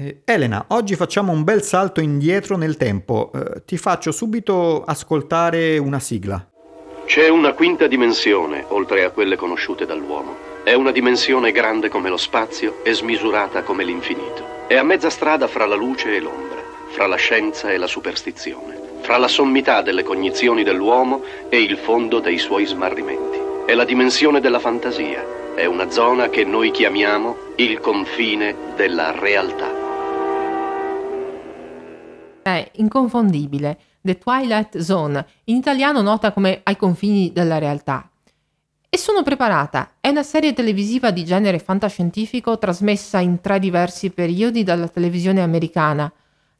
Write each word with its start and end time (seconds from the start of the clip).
Eh, 0.00 0.20
Elena, 0.24 0.66
oggi 0.68 0.94
facciamo 0.94 1.32
un 1.32 1.42
bel 1.42 1.60
salto 1.60 2.00
indietro 2.00 2.56
nel 2.56 2.76
tempo. 2.76 3.32
Eh, 3.34 3.64
ti 3.64 3.76
faccio 3.76 4.12
subito 4.12 4.84
ascoltare 4.84 5.76
una 5.78 5.98
sigla. 5.98 6.48
C'è 7.04 7.28
una 7.28 7.52
quinta 7.52 7.88
dimensione, 7.88 8.64
oltre 8.68 9.02
a 9.02 9.10
quelle 9.10 9.34
conosciute 9.34 9.86
dall'uomo. 9.86 10.36
È 10.62 10.72
una 10.72 10.92
dimensione 10.92 11.50
grande 11.50 11.88
come 11.88 12.10
lo 12.10 12.16
spazio 12.16 12.76
e 12.84 12.92
smisurata 12.92 13.64
come 13.64 13.82
l'infinito. 13.82 14.68
È 14.68 14.76
a 14.76 14.84
mezza 14.84 15.10
strada 15.10 15.48
fra 15.48 15.66
la 15.66 15.74
luce 15.74 16.14
e 16.14 16.20
l'ombra, 16.20 16.62
fra 16.90 17.08
la 17.08 17.16
scienza 17.16 17.72
e 17.72 17.76
la 17.76 17.88
superstizione, 17.88 18.78
fra 19.00 19.16
la 19.16 19.26
sommità 19.26 19.82
delle 19.82 20.04
cognizioni 20.04 20.62
dell'uomo 20.62 21.24
e 21.48 21.60
il 21.60 21.76
fondo 21.76 22.20
dei 22.20 22.38
suoi 22.38 22.66
smarrimenti. 22.66 23.40
È 23.66 23.74
la 23.74 23.84
dimensione 23.84 24.38
della 24.38 24.60
fantasia. 24.60 25.24
È 25.56 25.64
una 25.64 25.90
zona 25.90 26.28
che 26.28 26.44
noi 26.44 26.70
chiamiamo 26.70 27.36
il 27.56 27.80
confine 27.80 28.54
della 28.76 29.10
realtà 29.10 29.86
è 32.56 32.70
inconfondibile, 32.76 33.78
The 34.00 34.18
Twilight 34.18 34.78
Zone, 34.78 35.26
in 35.44 35.56
italiano 35.56 36.02
nota 36.02 36.32
come 36.32 36.60
Ai 36.64 36.76
confini 36.76 37.32
della 37.32 37.58
realtà. 37.58 38.08
E 38.90 38.96
sono 38.96 39.22
preparata, 39.22 39.96
è 40.00 40.08
una 40.08 40.22
serie 40.22 40.54
televisiva 40.54 41.10
di 41.10 41.24
genere 41.24 41.58
fantascientifico 41.58 42.58
trasmessa 42.58 43.18
in 43.18 43.40
tre 43.40 43.58
diversi 43.58 44.10
periodi 44.10 44.62
dalla 44.62 44.88
televisione 44.88 45.42
americana. 45.42 46.10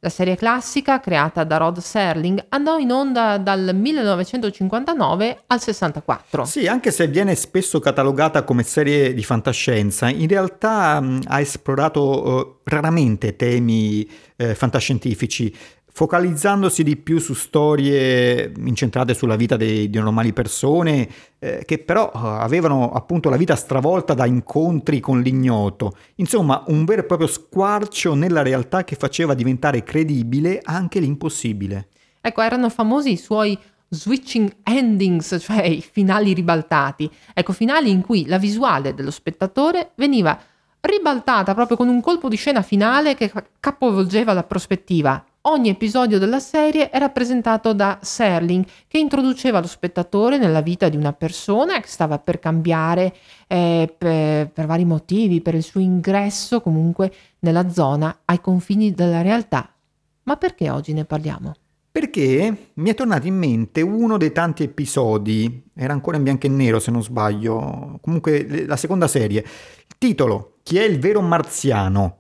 La 0.00 0.10
serie 0.10 0.36
classica, 0.36 1.00
creata 1.00 1.42
da 1.42 1.56
Rod 1.56 1.78
Serling, 1.78 2.46
andò 2.50 2.78
in 2.78 2.92
onda 2.92 3.36
dal 3.36 3.74
1959 3.74 5.42
al 5.48 5.60
64. 5.60 6.44
Sì, 6.44 6.68
anche 6.68 6.92
se 6.92 7.08
viene 7.08 7.34
spesso 7.34 7.80
catalogata 7.80 8.44
come 8.44 8.62
serie 8.62 9.12
di 9.12 9.24
fantascienza, 9.24 10.08
in 10.08 10.28
realtà 10.28 11.00
mh, 11.00 11.22
ha 11.26 11.40
esplorato 11.40 12.28
uh, 12.28 12.60
raramente 12.62 13.34
temi 13.34 14.08
uh, 14.36 14.54
fantascientifici 14.54 15.52
focalizzandosi 15.98 16.84
di 16.84 16.96
più 16.96 17.18
su 17.18 17.34
storie 17.34 18.52
incentrate 18.56 19.14
sulla 19.14 19.34
vita 19.34 19.56
dei, 19.56 19.90
di 19.90 19.98
normali 19.98 20.32
persone, 20.32 21.08
eh, 21.40 21.64
che 21.66 21.78
però 21.78 22.12
eh, 22.14 22.18
avevano 22.22 22.92
appunto 22.92 23.28
la 23.28 23.36
vita 23.36 23.56
stravolta 23.56 24.14
da 24.14 24.24
incontri 24.24 25.00
con 25.00 25.20
l'ignoto. 25.20 25.96
Insomma, 26.16 26.62
un 26.68 26.84
vero 26.84 27.00
e 27.00 27.04
proprio 27.04 27.26
squarcio 27.26 28.14
nella 28.14 28.42
realtà 28.42 28.84
che 28.84 28.94
faceva 28.94 29.34
diventare 29.34 29.82
credibile 29.82 30.60
anche 30.62 31.00
l'impossibile. 31.00 31.88
Ecco, 32.20 32.42
erano 32.42 32.70
famosi 32.70 33.10
i 33.10 33.16
suoi 33.16 33.58
switching 33.88 34.58
endings, 34.62 35.36
cioè 35.40 35.64
i 35.64 35.80
finali 35.82 36.32
ribaltati. 36.32 37.10
Ecco, 37.34 37.52
finali 37.52 37.90
in 37.90 38.02
cui 38.02 38.24
la 38.26 38.38
visuale 38.38 38.94
dello 38.94 39.10
spettatore 39.10 39.90
veniva 39.96 40.40
ribaltata 40.78 41.54
proprio 41.54 41.76
con 41.76 41.88
un 41.88 42.00
colpo 42.00 42.28
di 42.28 42.36
scena 42.36 42.62
finale 42.62 43.16
che 43.16 43.32
capovolgeva 43.58 44.32
la 44.32 44.44
prospettiva 44.44 45.24
Ogni 45.50 45.70
episodio 45.70 46.18
della 46.18 46.40
serie 46.40 46.90
è 46.90 46.98
rappresentato 46.98 47.72
da 47.72 47.98
Serling, 48.02 48.66
che 48.86 48.98
introduceva 48.98 49.60
lo 49.60 49.66
spettatore 49.66 50.36
nella 50.36 50.60
vita 50.60 50.90
di 50.90 50.96
una 50.98 51.14
persona 51.14 51.80
che 51.80 51.88
stava 51.88 52.18
per 52.18 52.38
cambiare 52.38 53.14
eh, 53.46 53.90
per, 53.96 54.50
per 54.50 54.66
vari 54.66 54.84
motivi, 54.84 55.40
per 55.40 55.54
il 55.54 55.62
suo 55.62 55.80
ingresso 55.80 56.60
comunque 56.60 57.10
nella 57.38 57.70
zona 57.70 58.20
ai 58.26 58.42
confini 58.42 58.92
della 58.92 59.22
realtà. 59.22 59.72
Ma 60.24 60.36
perché 60.36 60.68
oggi 60.68 60.92
ne 60.92 61.06
parliamo? 61.06 61.54
Perché 61.90 62.70
mi 62.74 62.90
è 62.90 62.94
tornato 62.94 63.26
in 63.26 63.38
mente 63.38 63.80
uno 63.80 64.18
dei 64.18 64.32
tanti 64.32 64.64
episodi, 64.64 65.64
era 65.74 65.94
ancora 65.94 66.18
in 66.18 66.24
bianco 66.24 66.44
e 66.44 66.50
nero 66.50 66.78
se 66.78 66.90
non 66.90 67.02
sbaglio, 67.02 67.98
comunque 68.02 68.66
la 68.66 68.76
seconda 68.76 69.08
serie. 69.08 69.40
Il 69.40 69.96
titolo, 69.96 70.58
Chi 70.62 70.76
è 70.76 70.82
il 70.82 70.98
vero 70.98 71.22
marziano? 71.22 72.18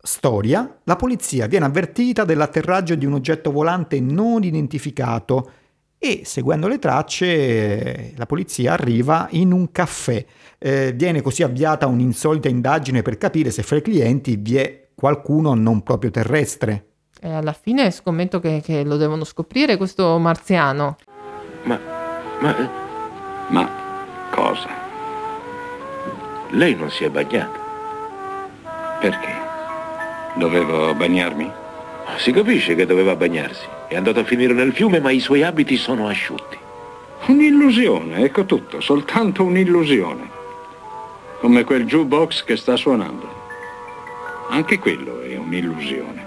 Storia, 0.00 0.78
la 0.84 0.96
polizia 0.96 1.46
viene 1.46 1.66
avvertita 1.66 2.24
dell'atterraggio 2.24 2.94
di 2.94 3.04
un 3.04 3.14
oggetto 3.14 3.50
volante 3.50 4.00
non 4.00 4.44
identificato 4.44 5.50
e 5.98 6.22
seguendo 6.24 6.68
le 6.68 6.78
tracce 6.78 8.12
la 8.16 8.26
polizia 8.26 8.74
arriva 8.74 9.26
in 9.32 9.52
un 9.52 9.72
caffè. 9.72 10.24
Eh, 10.56 10.92
viene 10.92 11.20
così 11.20 11.42
avviata 11.42 11.86
un'insolita 11.86 12.48
indagine 12.48 13.02
per 13.02 13.18
capire 13.18 13.50
se 13.50 13.62
fra 13.62 13.76
i 13.76 13.82
clienti 13.82 14.36
vi 14.36 14.56
è 14.56 14.88
qualcuno 14.94 15.54
non 15.54 15.82
proprio 15.82 16.10
terrestre. 16.10 16.84
E 17.20 17.30
alla 17.32 17.52
fine 17.52 17.90
scommetto 17.90 18.38
che, 18.38 18.60
che 18.64 18.84
lo 18.84 18.96
devono 18.96 19.24
scoprire 19.24 19.76
questo 19.76 20.16
marziano. 20.18 20.96
Ma, 21.64 21.80
ma, 22.40 22.70
ma 23.48 23.70
cosa? 24.30 24.68
Lei 26.50 26.76
non 26.76 26.90
si 26.90 27.02
è 27.04 27.10
bagnata? 27.10 27.58
Perché? 29.00 29.47
Dovevo 30.38 30.94
bagnarmi? 30.94 31.50
Si 32.16 32.30
capisce 32.30 32.76
che 32.76 32.86
doveva 32.86 33.16
bagnarsi. 33.16 33.66
È 33.88 33.96
andato 33.96 34.20
a 34.20 34.24
finire 34.24 34.52
nel 34.52 34.72
fiume, 34.72 35.00
ma 35.00 35.10
i 35.10 35.18
suoi 35.18 35.42
abiti 35.42 35.76
sono 35.76 36.06
asciutti. 36.06 36.56
Un'illusione, 37.26 38.22
ecco 38.22 38.44
tutto, 38.44 38.80
soltanto 38.80 39.42
un'illusione. 39.42 40.30
Come 41.40 41.64
quel 41.64 41.86
jukebox 41.86 42.44
che 42.44 42.56
sta 42.56 42.76
suonando. 42.76 43.28
Anche 44.50 44.78
quello 44.78 45.22
è 45.22 45.36
un'illusione. 45.36 46.26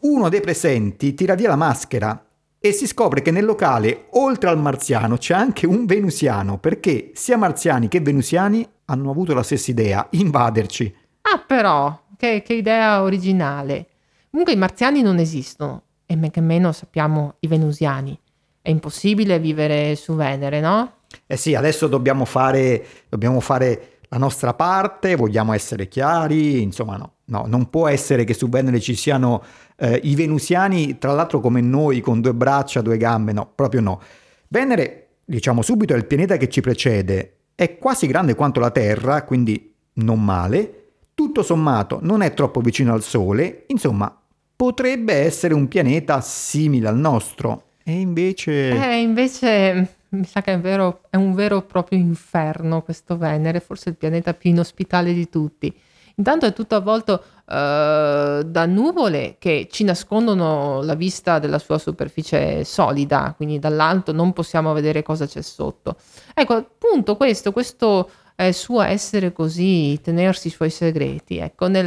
Uno 0.00 0.28
dei 0.30 0.40
presenti 0.40 1.12
tira 1.12 1.34
via 1.34 1.48
la 1.48 1.56
maschera 1.56 2.24
e 2.58 2.72
si 2.72 2.86
scopre 2.86 3.20
che 3.20 3.30
nel 3.30 3.44
locale, 3.44 4.06
oltre 4.12 4.48
al 4.48 4.58
marziano, 4.58 5.18
c'è 5.18 5.34
anche 5.34 5.66
un 5.66 5.84
venusiano, 5.84 6.58
perché 6.58 7.10
sia 7.12 7.36
marziani 7.36 7.88
che 7.88 8.00
venusiani 8.00 8.66
hanno 8.86 9.10
avuto 9.10 9.34
la 9.34 9.42
stessa 9.42 9.70
idea, 9.70 10.06
invaderci. 10.12 11.00
Ah, 11.32 11.38
però, 11.38 11.98
che, 12.18 12.42
che 12.44 12.52
idea 12.52 13.00
originale. 13.00 13.86
Comunque 14.28 14.52
i 14.52 14.58
marziani 14.58 15.00
non 15.00 15.18
esistono, 15.18 15.82
e 16.04 16.14
men 16.14 16.30
che 16.30 16.42
meno 16.42 16.72
sappiamo 16.72 17.36
i 17.40 17.46
venusiani. 17.46 18.18
È 18.60 18.68
impossibile 18.68 19.38
vivere 19.38 19.96
su 19.96 20.14
Venere, 20.14 20.60
no? 20.60 20.96
Eh 21.26 21.38
sì, 21.38 21.54
adesso 21.54 21.86
dobbiamo 21.86 22.26
fare, 22.26 22.84
dobbiamo 23.08 23.40
fare 23.40 23.98
la 24.08 24.18
nostra 24.18 24.52
parte, 24.52 25.16
vogliamo 25.16 25.54
essere 25.54 25.88
chiari, 25.88 26.60
insomma 26.60 26.96
no, 26.98 27.12
no 27.24 27.44
non 27.46 27.70
può 27.70 27.88
essere 27.88 28.24
che 28.24 28.34
su 28.34 28.50
Venere 28.50 28.78
ci 28.78 28.94
siano 28.94 29.42
eh, 29.76 30.00
i 30.02 30.14
venusiani, 30.14 30.98
tra 30.98 31.12
l'altro 31.12 31.40
come 31.40 31.62
noi, 31.62 32.00
con 32.00 32.20
due 32.20 32.34
braccia, 32.34 32.82
due 32.82 32.98
gambe, 32.98 33.32
no, 33.32 33.50
proprio 33.54 33.80
no. 33.80 34.02
Venere, 34.48 35.08
diciamo 35.24 35.62
subito, 35.62 35.94
è 35.94 35.96
il 35.96 36.04
pianeta 36.04 36.36
che 36.36 36.50
ci 36.50 36.60
precede, 36.60 37.36
è 37.54 37.78
quasi 37.78 38.06
grande 38.06 38.34
quanto 38.34 38.60
la 38.60 38.70
Terra, 38.70 39.24
quindi 39.24 39.74
non 39.94 40.22
male, 40.22 40.81
tutto 41.14 41.42
sommato 41.42 41.98
non 42.02 42.22
è 42.22 42.34
troppo 42.34 42.60
vicino 42.60 42.92
al 42.92 43.02
Sole, 43.02 43.64
insomma, 43.68 44.14
potrebbe 44.54 45.14
essere 45.14 45.54
un 45.54 45.68
pianeta 45.68 46.20
simile 46.20 46.88
al 46.88 46.96
nostro. 46.96 47.70
E 47.84 47.92
invece... 47.92 48.70
Eh, 48.70 49.00
invece 49.00 49.96
mi 50.10 50.24
sa 50.24 50.40
che 50.42 50.52
è, 50.52 50.60
vero, 50.60 51.00
è 51.10 51.16
un 51.16 51.34
vero 51.34 51.58
e 51.58 51.62
proprio 51.62 51.98
inferno 51.98 52.82
questo 52.82 53.16
Venere, 53.16 53.60
forse 53.60 53.90
il 53.90 53.96
pianeta 53.96 54.34
più 54.34 54.50
inospitale 54.50 55.12
di 55.12 55.28
tutti. 55.28 55.74
Intanto 56.16 56.44
è 56.44 56.52
tutto 56.52 56.74
avvolto 56.74 57.24
uh, 57.46 58.42
da 58.42 58.66
nuvole 58.66 59.36
che 59.38 59.66
ci 59.70 59.82
nascondono 59.82 60.82
la 60.82 60.94
vista 60.94 61.38
della 61.38 61.58
sua 61.58 61.78
superficie 61.78 62.64
solida, 62.64 63.32
quindi 63.34 63.58
dall'alto 63.58 64.12
non 64.12 64.34
possiamo 64.34 64.74
vedere 64.74 65.02
cosa 65.02 65.26
c'è 65.26 65.40
sotto. 65.40 65.96
Ecco, 66.34 66.52
appunto 66.54 67.16
questo, 67.16 67.50
questo 67.52 68.10
eh, 68.46 68.52
suo 68.52 68.80
essere 68.82 69.32
così, 69.32 69.98
tenersi 70.02 70.48
i 70.48 70.50
suoi 70.50 70.70
segreti. 70.70 71.38
Ecco, 71.38 71.68
nel, 71.68 71.86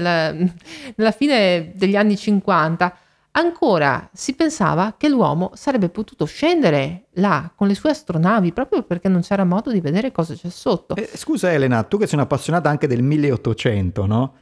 nella 0.95 1.11
fine 1.11 1.71
degli 1.75 1.95
anni 1.95 2.17
50 2.17 2.97
ancora 3.37 4.09
si 4.13 4.33
pensava 4.33 4.95
che 4.97 5.09
l'uomo 5.09 5.51
sarebbe 5.55 5.89
potuto 5.89 6.25
scendere 6.25 7.07
là 7.15 7.51
con 7.53 7.67
le 7.67 7.75
sue 7.75 7.89
astronavi 7.89 8.53
proprio 8.53 8.83
perché 8.83 9.09
non 9.09 9.21
c'era 9.21 9.43
modo 9.43 9.71
di 9.71 9.81
vedere 9.81 10.11
cosa 10.11 10.33
c'è 10.33 10.49
sotto. 10.49 10.95
Eh, 10.95 11.09
scusa 11.13 11.51
Elena, 11.51 11.83
tu 11.83 11.97
che 11.97 12.07
sei 12.07 12.17
un'appassionata 12.17 12.69
anche 12.69 12.87
del 12.87 13.03
1800, 13.03 14.05
no? 14.05 14.33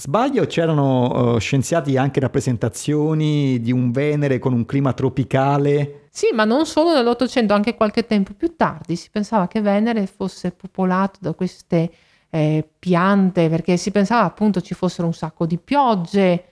Sbaglio, 0.00 0.46
c'erano 0.46 1.34
uh, 1.34 1.38
scienziati 1.38 1.98
anche 1.98 2.20
rappresentazioni 2.20 3.60
di 3.60 3.70
un 3.70 3.90
Venere 3.90 4.38
con 4.38 4.54
un 4.54 4.64
clima 4.64 4.94
tropicale? 4.94 6.06
Sì, 6.08 6.28
ma 6.32 6.44
non 6.44 6.64
solo 6.64 6.94
nell'Ottocento, 6.94 7.52
anche 7.52 7.74
qualche 7.74 8.06
tempo 8.06 8.32
più 8.32 8.56
tardi 8.56 8.96
si 8.96 9.10
pensava 9.10 9.46
che 9.46 9.60
Venere 9.60 10.06
fosse 10.06 10.52
popolato 10.52 11.18
da 11.20 11.34
queste 11.34 11.90
eh, 12.30 12.66
piante, 12.78 13.50
perché 13.50 13.76
si 13.76 13.90
pensava 13.90 14.24
appunto 14.24 14.62
ci 14.62 14.72
fossero 14.72 15.06
un 15.06 15.12
sacco 15.12 15.44
di 15.44 15.58
piogge, 15.58 16.44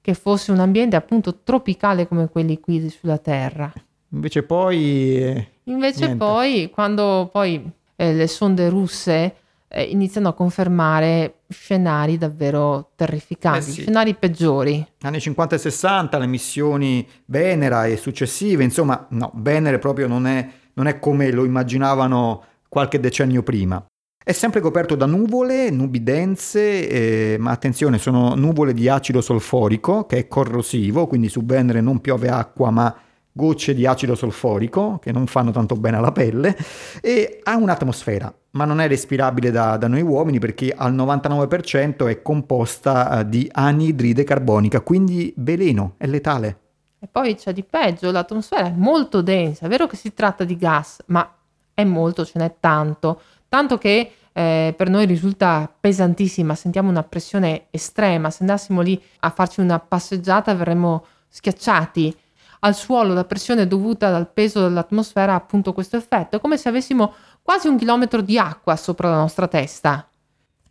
che 0.00 0.14
fosse 0.14 0.50
un 0.50 0.58
ambiente 0.58 0.96
appunto 0.96 1.42
tropicale 1.44 2.08
come 2.08 2.28
quelli 2.28 2.58
qui 2.58 2.90
sulla 2.90 3.18
Terra. 3.18 3.72
Invece 4.08 4.42
poi... 4.42 5.22
Eh, 5.22 5.48
Invece 5.64 6.06
niente. 6.06 6.16
poi, 6.16 6.70
quando 6.72 7.28
poi 7.30 7.70
eh, 7.94 8.12
le 8.12 8.26
sonde 8.26 8.68
russe 8.68 9.36
eh, 9.76 9.82
iniziano 9.82 10.28
a 10.28 10.32
confermare 10.32 11.40
scenari 11.48 12.16
davvero 12.16 12.92
terrificanti, 12.96 13.58
eh 13.58 13.72
sì. 13.72 13.80
scenari 13.82 14.14
peggiori. 14.14 14.86
Anni 15.02 15.20
50 15.20 15.54
e 15.54 15.58
60, 15.58 16.18
le 16.18 16.26
missioni 16.26 17.06
Venera 17.26 17.84
e 17.84 17.98
successive, 17.98 18.64
insomma, 18.64 19.06
no, 19.10 19.30
Venere 19.34 19.78
proprio 19.78 20.06
non 20.06 20.26
è, 20.26 20.48
non 20.72 20.86
è 20.86 20.98
come 20.98 21.30
lo 21.30 21.44
immaginavano 21.44 22.42
qualche 22.70 22.98
decennio 22.98 23.42
prima. 23.42 23.84
È 24.24 24.32
sempre 24.32 24.60
coperto 24.60 24.94
da 24.94 25.04
nuvole, 25.04 25.70
nubi 25.70 26.02
dense, 26.02 26.88
eh, 26.88 27.36
ma 27.38 27.50
attenzione, 27.50 27.98
sono 27.98 28.34
nuvole 28.34 28.72
di 28.72 28.88
acido 28.88 29.20
solforico 29.20 30.06
che 30.06 30.16
è 30.16 30.26
corrosivo, 30.26 31.06
quindi 31.06 31.28
su 31.28 31.44
Venere 31.44 31.82
non 31.82 32.00
piove 32.00 32.28
acqua 32.30 32.70
ma 32.70 32.96
gocce 33.36 33.74
di 33.74 33.86
acido 33.86 34.14
solforico 34.14 34.98
che 34.98 35.12
non 35.12 35.26
fanno 35.26 35.50
tanto 35.52 35.76
bene 35.76 35.98
alla 35.98 36.10
pelle 36.10 36.56
e 37.00 37.40
ha 37.44 37.56
un'atmosfera, 37.56 38.34
ma 38.52 38.64
non 38.64 38.80
è 38.80 38.88
respirabile 38.88 39.50
da, 39.50 39.76
da 39.76 39.86
noi 39.86 40.00
uomini 40.02 40.38
perché 40.38 40.74
al 40.74 40.94
99% 40.94 42.08
è 42.08 42.22
composta 42.22 43.20
eh, 43.20 43.28
di 43.28 43.48
anidride 43.52 44.24
carbonica, 44.24 44.80
quindi 44.80 45.32
veleno, 45.36 45.94
è 45.98 46.06
letale. 46.06 46.58
E 46.98 47.06
poi 47.06 47.36
c'è 47.36 47.52
di 47.52 47.62
peggio, 47.62 48.10
l'atmosfera 48.10 48.66
è 48.66 48.74
molto 48.74 49.20
densa, 49.20 49.66
è 49.66 49.68
vero 49.68 49.86
che 49.86 49.96
si 49.96 50.14
tratta 50.14 50.44
di 50.44 50.56
gas, 50.56 51.02
ma 51.06 51.30
è 51.74 51.84
molto, 51.84 52.24
ce 52.24 52.38
n'è 52.38 52.54
tanto 52.58 53.20
tanto 53.48 53.78
che 53.78 54.12
eh, 54.32 54.74
per 54.76 54.90
noi 54.90 55.06
risulta 55.06 55.72
pesantissima, 55.80 56.54
sentiamo 56.54 56.90
una 56.90 57.02
pressione 57.02 57.66
estrema, 57.70 58.30
se 58.30 58.38
andassimo 58.40 58.82
lì 58.82 59.00
a 59.20 59.30
farci 59.30 59.60
una 59.60 59.78
passeggiata 59.78 60.54
verremmo 60.54 61.06
schiacciati. 61.28 62.14
Al 62.66 62.74
suolo 62.74 63.14
la 63.14 63.24
pressione 63.24 63.68
dovuta 63.68 64.10
dal 64.10 64.28
peso 64.28 64.60
dell'atmosfera 64.60 65.34
ha 65.34 65.36
appunto 65.36 65.72
questo 65.72 65.96
effetto, 65.96 66.36
è 66.36 66.40
come 66.40 66.56
se 66.56 66.68
avessimo 66.68 67.14
quasi 67.40 67.68
un 67.68 67.76
chilometro 67.76 68.20
di 68.22 68.38
acqua 68.38 68.74
sopra 68.74 69.08
la 69.08 69.18
nostra 69.18 69.46
testa. 69.46 70.08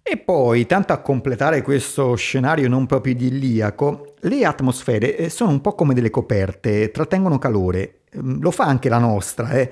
E 0.03 0.17
poi, 0.17 0.65
tanto 0.65 0.91
a 0.91 0.97
completare 0.97 1.61
questo 1.61 2.15
scenario 2.15 2.67
non 2.67 2.85
proprio 2.85 3.13
idilliaco, 3.13 4.15
le 4.19 4.43
atmosfere 4.43 5.15
eh, 5.15 5.29
sono 5.29 5.51
un 5.51 5.61
po' 5.61 5.73
come 5.73 5.93
delle 5.93 6.09
coperte, 6.09 6.91
trattengono 6.91 7.39
calore. 7.39 8.01
Mm, 8.17 8.41
lo 8.41 8.51
fa 8.51 8.65
anche 8.65 8.89
la 8.89 8.99
nostra, 8.99 9.51
eh. 9.51 9.71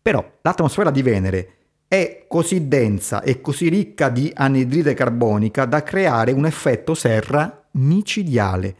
Però 0.00 0.24
l'atmosfera 0.42 0.92
di 0.92 1.02
Venere 1.02 1.54
è 1.88 2.26
così 2.28 2.68
densa 2.68 3.22
e 3.22 3.40
così 3.40 3.68
ricca 3.68 4.08
di 4.08 4.30
anidride 4.32 4.94
carbonica 4.94 5.64
da 5.64 5.82
creare 5.82 6.30
un 6.30 6.46
effetto 6.46 6.94
serra 6.94 7.66
micidiale. 7.72 8.76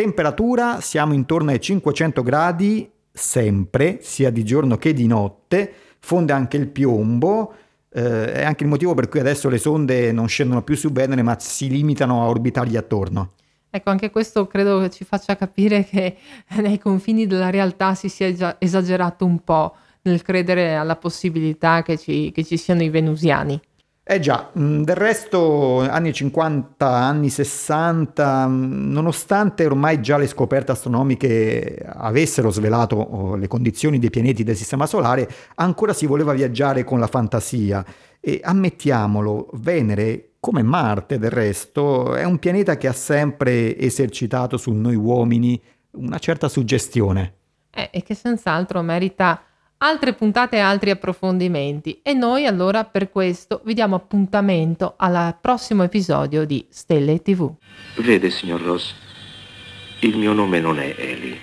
Temperatura 0.00 0.80
siamo 0.80 1.12
intorno 1.12 1.50
ai 1.50 1.60
500 1.60 2.22
gradi 2.22 2.90
sempre, 3.12 3.98
sia 4.00 4.30
di 4.30 4.44
giorno 4.44 4.78
che 4.78 4.94
di 4.94 5.06
notte, 5.06 5.70
fonde 5.98 6.32
anche 6.32 6.56
il 6.56 6.68
piombo, 6.68 7.52
eh, 7.90 8.32
è 8.32 8.42
anche 8.42 8.62
il 8.62 8.70
motivo 8.70 8.94
per 8.94 9.10
cui 9.10 9.20
adesso 9.20 9.50
le 9.50 9.58
sonde 9.58 10.10
non 10.10 10.26
scendono 10.26 10.62
più 10.62 10.74
su 10.74 10.90
Venere 10.90 11.20
ma 11.20 11.38
si 11.38 11.68
limitano 11.68 12.22
a 12.22 12.28
orbitargli 12.28 12.78
attorno. 12.78 13.32
Ecco, 13.68 13.90
anche 13.90 14.08
questo 14.08 14.46
credo 14.46 14.88
ci 14.88 15.04
faccia 15.04 15.36
capire 15.36 15.84
che 15.84 16.16
nei 16.62 16.78
confini 16.78 17.26
della 17.26 17.50
realtà 17.50 17.94
si 17.94 18.08
sia 18.08 18.32
già 18.32 18.56
esagerato 18.58 19.26
un 19.26 19.44
po' 19.44 19.74
nel 20.04 20.22
credere 20.22 20.76
alla 20.76 20.96
possibilità 20.96 21.82
che 21.82 21.98
ci, 21.98 22.32
che 22.32 22.42
ci 22.42 22.56
siano 22.56 22.82
i 22.82 22.88
venusiani. 22.88 23.60
Eh 24.12 24.18
già, 24.18 24.50
mm, 24.58 24.82
del 24.82 24.96
resto 24.96 25.88
anni 25.88 26.12
50, 26.12 26.84
anni 26.84 27.28
60, 27.28 28.48
mm, 28.48 28.90
nonostante 28.90 29.64
ormai 29.64 30.02
già 30.02 30.16
le 30.16 30.26
scoperte 30.26 30.72
astronomiche 30.72 31.80
avessero 31.86 32.50
svelato 32.50 32.96
oh, 32.96 33.36
le 33.36 33.46
condizioni 33.46 34.00
dei 34.00 34.10
pianeti 34.10 34.42
del 34.42 34.56
Sistema 34.56 34.86
Solare, 34.86 35.30
ancora 35.54 35.92
si 35.92 36.06
voleva 36.06 36.32
viaggiare 36.32 36.82
con 36.82 36.98
la 36.98 37.06
fantasia 37.06 37.84
e 38.18 38.40
ammettiamolo, 38.42 39.50
Venere, 39.52 40.30
come 40.40 40.64
Marte 40.64 41.20
del 41.20 41.30
resto, 41.30 42.16
è 42.16 42.24
un 42.24 42.40
pianeta 42.40 42.76
che 42.76 42.88
ha 42.88 42.92
sempre 42.92 43.78
esercitato 43.78 44.56
su 44.56 44.72
noi 44.72 44.96
uomini 44.96 45.62
una 45.92 46.18
certa 46.18 46.48
suggestione. 46.48 47.34
Eh, 47.70 47.90
e 47.92 48.02
che 48.02 48.16
senz'altro 48.16 48.82
merita 48.82 49.40
altre 49.82 50.12
puntate 50.12 50.56
e 50.56 50.60
altri 50.60 50.90
approfondimenti 50.90 52.00
e 52.02 52.12
noi 52.12 52.44
allora 52.44 52.84
per 52.84 53.10
questo 53.10 53.62
vi 53.64 53.72
diamo 53.72 53.96
appuntamento 53.96 54.92
al 54.98 55.34
prossimo 55.40 55.82
episodio 55.84 56.44
di 56.44 56.66
Stelle 56.68 57.22
TV. 57.22 57.50
Vede, 57.96 58.28
signor 58.28 58.60
Ross, 58.60 58.94
il 60.00 60.18
mio 60.18 60.34
nome 60.34 60.60
non 60.60 60.78
è 60.78 60.94
Eli 60.98 61.38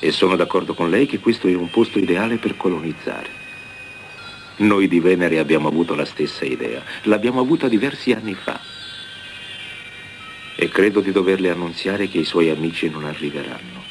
e 0.00 0.10
sono 0.10 0.36
d'accordo 0.36 0.74
con 0.74 0.90
lei 0.90 1.06
che 1.06 1.18
questo 1.18 1.48
è 1.48 1.54
un 1.54 1.70
posto 1.70 1.98
ideale 1.98 2.36
per 2.36 2.58
colonizzare. 2.58 3.38
Noi 4.56 4.86
di 4.86 5.00
Venere 5.00 5.38
abbiamo 5.38 5.68
avuto 5.68 5.94
la 5.94 6.04
stessa 6.04 6.44
idea, 6.44 6.82
l'abbiamo 7.04 7.40
avuta 7.40 7.68
diversi 7.68 8.12
anni 8.12 8.34
fa 8.34 8.60
e 10.56 10.68
credo 10.68 11.00
di 11.00 11.10
doverle 11.10 11.48
annunziare 11.48 12.06
che 12.06 12.18
i 12.18 12.24
suoi 12.26 12.50
amici 12.50 12.90
non 12.90 13.06
arriveranno. 13.06 13.82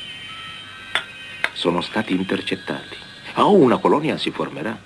Sono 1.53 1.81
stati 1.81 2.13
intercettati. 2.13 3.08
Oh, 3.35 3.53
una 3.53 3.77
colonia 3.77 4.17
si 4.17 4.31
formerà, 4.31 4.77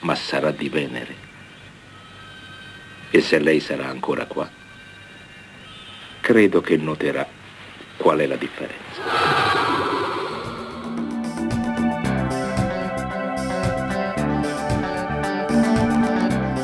ma 0.00 0.14
sarà 0.14 0.50
di 0.50 0.68
Venere. 0.68 1.28
E 3.10 3.20
se 3.20 3.38
lei 3.38 3.60
sarà 3.60 3.88
ancora 3.88 4.24
qua, 4.26 4.48
credo 6.20 6.60
che 6.60 6.76
noterà 6.76 7.26
qual 7.96 8.18
è 8.18 8.26
la 8.26 8.36
differenza. 8.36 9.48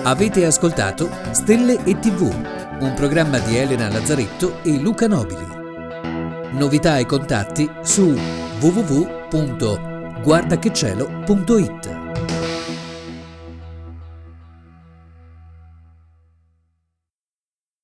Avete 0.05 0.47
ascoltato 0.47 1.11
Stelle 1.33 1.83
e 1.83 1.99
TV, 1.99 2.23
un 2.79 2.95
programma 2.95 3.41
di 3.41 3.57
Elena 3.57 3.89
Lazzaretto 3.89 4.63
e 4.63 4.79
Luca 4.79 5.09
Nobili. 5.09 5.45
Novità 6.53 6.99
e 6.99 7.07
contatti 7.07 7.69
su 7.83 8.17
www.guardachecielo.it 10.27 11.96